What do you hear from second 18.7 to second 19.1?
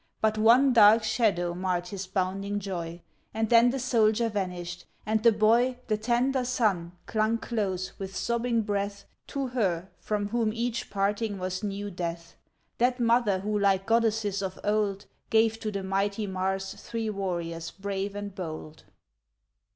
VI.